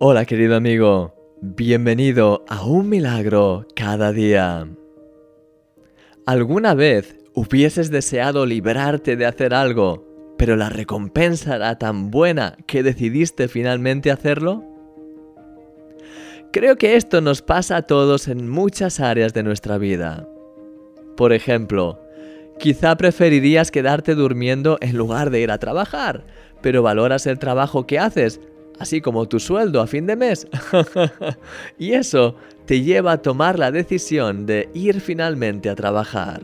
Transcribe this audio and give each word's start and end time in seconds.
Hola 0.00 0.26
querido 0.26 0.54
amigo, 0.54 1.12
bienvenido 1.40 2.44
a 2.46 2.64
un 2.64 2.88
milagro 2.88 3.66
cada 3.74 4.12
día. 4.12 4.68
¿Alguna 6.24 6.74
vez 6.74 7.16
hubieses 7.34 7.90
deseado 7.90 8.46
librarte 8.46 9.16
de 9.16 9.26
hacer 9.26 9.52
algo, 9.52 10.06
pero 10.38 10.54
la 10.54 10.68
recompensa 10.68 11.56
era 11.56 11.78
tan 11.78 12.12
buena 12.12 12.56
que 12.68 12.84
decidiste 12.84 13.48
finalmente 13.48 14.12
hacerlo? 14.12 14.62
Creo 16.52 16.76
que 16.76 16.94
esto 16.94 17.20
nos 17.20 17.42
pasa 17.42 17.78
a 17.78 17.82
todos 17.82 18.28
en 18.28 18.48
muchas 18.48 19.00
áreas 19.00 19.34
de 19.34 19.42
nuestra 19.42 19.78
vida. 19.78 20.28
Por 21.16 21.32
ejemplo, 21.32 22.00
quizá 22.60 22.96
preferirías 22.96 23.72
quedarte 23.72 24.14
durmiendo 24.14 24.78
en 24.80 24.96
lugar 24.96 25.30
de 25.30 25.40
ir 25.40 25.50
a 25.50 25.58
trabajar, 25.58 26.22
pero 26.62 26.84
valoras 26.84 27.26
el 27.26 27.40
trabajo 27.40 27.84
que 27.88 27.98
haces 27.98 28.40
así 28.78 29.00
como 29.00 29.28
tu 29.28 29.40
sueldo 29.40 29.80
a 29.80 29.86
fin 29.86 30.06
de 30.06 30.16
mes. 30.16 30.46
y 31.78 31.92
eso 31.92 32.36
te 32.66 32.82
lleva 32.82 33.12
a 33.12 33.22
tomar 33.22 33.58
la 33.58 33.70
decisión 33.70 34.46
de 34.46 34.68
ir 34.74 35.00
finalmente 35.00 35.70
a 35.70 35.74
trabajar. 35.74 36.42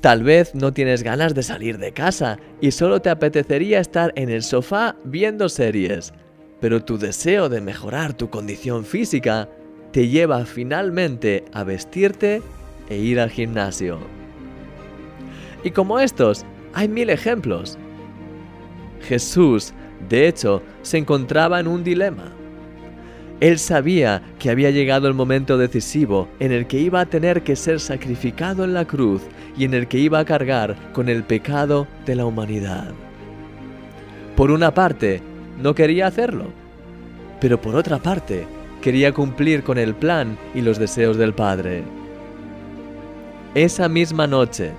Tal 0.00 0.22
vez 0.22 0.54
no 0.54 0.72
tienes 0.72 1.02
ganas 1.02 1.34
de 1.34 1.42
salir 1.42 1.78
de 1.78 1.92
casa 1.92 2.38
y 2.60 2.70
solo 2.70 3.00
te 3.00 3.10
apetecería 3.10 3.80
estar 3.80 4.12
en 4.16 4.30
el 4.30 4.42
sofá 4.42 4.96
viendo 5.04 5.48
series, 5.48 6.14
pero 6.58 6.82
tu 6.82 6.96
deseo 6.96 7.50
de 7.50 7.60
mejorar 7.60 8.14
tu 8.14 8.30
condición 8.30 8.84
física 8.84 9.48
te 9.92 10.08
lleva 10.08 10.46
finalmente 10.46 11.44
a 11.52 11.64
vestirte 11.64 12.42
e 12.88 12.96
ir 12.96 13.20
al 13.20 13.30
gimnasio. 13.30 13.98
Y 15.64 15.70
como 15.70 16.00
estos, 16.00 16.46
hay 16.72 16.88
mil 16.88 17.10
ejemplos. 17.10 17.76
Jesús 19.02 19.74
de 20.08 20.28
hecho, 20.28 20.62
se 20.82 20.98
encontraba 20.98 21.60
en 21.60 21.66
un 21.66 21.84
dilema. 21.84 22.32
Él 23.40 23.58
sabía 23.58 24.22
que 24.38 24.50
había 24.50 24.70
llegado 24.70 25.08
el 25.08 25.14
momento 25.14 25.56
decisivo 25.56 26.28
en 26.40 26.52
el 26.52 26.66
que 26.66 26.78
iba 26.78 27.00
a 27.00 27.06
tener 27.06 27.42
que 27.42 27.56
ser 27.56 27.80
sacrificado 27.80 28.64
en 28.64 28.74
la 28.74 28.84
cruz 28.84 29.22
y 29.56 29.64
en 29.64 29.72
el 29.72 29.88
que 29.88 29.98
iba 29.98 30.18
a 30.18 30.24
cargar 30.24 30.76
con 30.92 31.08
el 31.08 31.24
pecado 31.24 31.86
de 32.04 32.16
la 32.16 32.26
humanidad. 32.26 32.92
Por 34.36 34.50
una 34.50 34.74
parte, 34.74 35.22
no 35.58 35.74
quería 35.74 36.06
hacerlo, 36.06 36.46
pero 37.40 37.60
por 37.60 37.74
otra 37.74 37.98
parte, 37.98 38.46
quería 38.82 39.12
cumplir 39.12 39.62
con 39.62 39.78
el 39.78 39.94
plan 39.94 40.36
y 40.54 40.60
los 40.60 40.78
deseos 40.78 41.16
del 41.16 41.32
Padre. 41.32 41.82
Esa 43.54 43.88
misma 43.88 44.26
noche, 44.26 44.72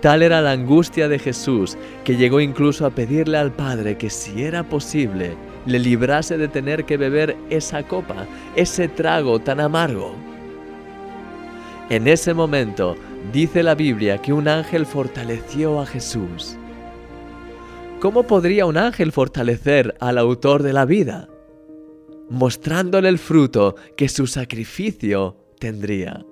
Tal 0.00 0.22
era 0.22 0.40
la 0.40 0.52
angustia 0.52 1.08
de 1.08 1.18
Jesús 1.18 1.76
que 2.04 2.16
llegó 2.16 2.40
incluso 2.40 2.86
a 2.86 2.90
pedirle 2.90 3.36
al 3.36 3.52
Padre 3.52 3.98
que 3.98 4.08
si 4.08 4.42
era 4.42 4.62
posible, 4.62 5.36
le 5.66 5.78
librase 5.78 6.38
de 6.38 6.48
tener 6.48 6.84
que 6.84 6.96
beber 6.96 7.36
esa 7.50 7.82
copa, 7.82 8.26
ese 8.56 8.88
trago 8.88 9.40
tan 9.40 9.60
amargo. 9.60 10.14
En 11.90 12.08
ese 12.08 12.32
momento, 12.32 12.96
dice 13.32 13.62
la 13.62 13.74
Biblia 13.74 14.18
que 14.18 14.32
un 14.32 14.48
ángel 14.48 14.86
fortaleció 14.86 15.80
a 15.80 15.86
Jesús. 15.86 16.56
¿Cómo 18.00 18.22
podría 18.22 18.64
un 18.64 18.78
ángel 18.78 19.12
fortalecer 19.12 19.94
al 20.00 20.16
autor 20.16 20.62
de 20.62 20.72
la 20.72 20.86
vida? 20.86 21.28
Mostrándole 22.30 23.10
el 23.10 23.18
fruto 23.18 23.74
que 23.96 24.08
su 24.08 24.26
sacrificio 24.26 25.36
tendría. 25.58 26.24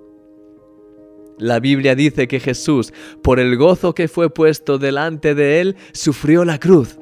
La 1.39 1.61
Biblia 1.61 1.95
dice 1.95 2.27
que 2.27 2.41
Jesús, 2.41 2.93
por 3.23 3.39
el 3.39 3.55
gozo 3.55 3.95
que 3.95 4.09
fue 4.09 4.29
puesto 4.29 4.77
delante 4.77 5.33
de 5.33 5.61
él, 5.61 5.77
sufrió 5.93 6.43
la 6.43 6.59
cruz. 6.59 6.99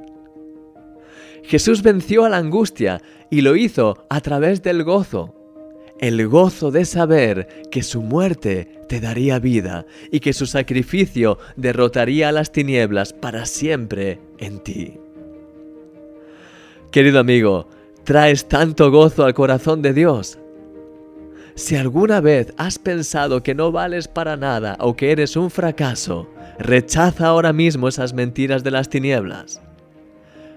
Jesús 1.44 1.82
venció 1.82 2.24
a 2.24 2.30
la 2.30 2.38
angustia 2.38 3.02
y 3.32 3.42
lo 3.42 3.56
hizo 3.56 4.06
a 4.10 4.22
través 4.22 4.62
del 4.62 4.84
gozo. 4.84 5.34
El 6.00 6.28
gozo 6.28 6.70
de 6.70 6.86
saber 6.86 7.48
que 7.72 7.82
su 7.82 8.04
muerte 8.04 8.84
te 8.88 9.00
daría 9.00 9.40
vida 9.40 9.88
y 10.12 10.20
que 10.20 10.34
su 10.34 10.46
sacrificio 10.46 11.40
derrotaría 11.56 12.30
a 12.30 12.32
las 12.32 12.52
tinieblas 12.52 13.14
para 13.14 13.48
siempre 13.48 14.20
en 14.38 14.60
ti. 14.60 14.94
Querido 16.92 17.20
amigo, 17.20 17.68
traes 18.04 18.48
tanto 18.48 18.92
gozo 18.92 19.26
al 19.26 19.34
corazón 19.34 19.82
de 19.82 19.94
Dios 19.94 20.38
si 21.58 21.76
alguna 21.76 22.22
vez 22.22 22.54
has 22.58 22.78
pensado 22.78 23.42
que 23.42 23.56
no 23.56 23.72
vales 23.72 24.08
para 24.08 24.38
nada 24.38 24.78
o 24.80 24.96
que 24.96 25.12
eres 25.12 25.36
un 25.36 25.50
fracaso, 25.50 26.30
rechaza 26.60 27.26
ahora 27.26 27.52
mismo 27.52 27.88
esas 27.88 28.14
mentiras 28.14 28.64
de 28.64 28.70
las 28.70 28.90
tinieblas. 28.90 29.60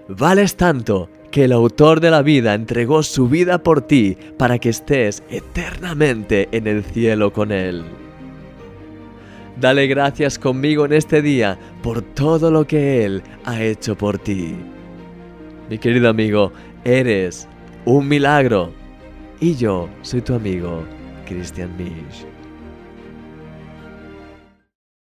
Vales 0.07 0.55
tanto 0.55 1.09
que 1.31 1.45
el 1.45 1.53
autor 1.53 2.01
de 2.01 2.11
la 2.11 2.21
vida 2.21 2.53
entregó 2.53 3.01
su 3.01 3.27
vida 3.27 3.63
por 3.63 3.81
ti 3.81 4.15
para 4.37 4.59
que 4.59 4.69
estés 4.69 5.23
eternamente 5.31 6.49
en 6.51 6.67
el 6.67 6.83
cielo 6.83 7.33
con 7.33 7.51
Él. 7.51 7.83
Dale 9.59 9.87
gracias 9.87 10.37
conmigo 10.37 10.85
en 10.85 10.93
este 10.93 11.23
día 11.23 11.57
por 11.81 12.03
todo 12.03 12.51
lo 12.51 12.67
que 12.67 13.03
Él 13.05 13.23
ha 13.45 13.59
hecho 13.63 13.97
por 13.97 14.19
ti. 14.19 14.53
Mi 15.67 15.79
querido 15.79 16.09
amigo, 16.09 16.51
eres 16.83 17.47
un 17.85 18.07
milagro 18.07 18.80
y 19.41 19.55
yo 19.55 19.89
soy 20.03 20.21
tu 20.21 20.35
amigo 20.35 20.85
Christian 21.25 21.75
Misch. 21.75 22.25